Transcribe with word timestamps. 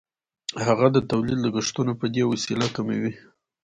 هغه 0.65 0.87
د 0.95 0.97
تولید 1.11 1.39
لګښتونه 1.45 1.91
په 1.99 2.05
دې 2.13 2.23
وسیله 2.31 2.67
کموي 2.75 3.13